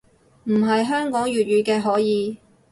[0.45, 2.39] 唔係香港粵語嘅可以